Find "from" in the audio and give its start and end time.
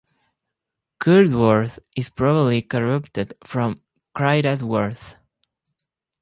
3.45-3.81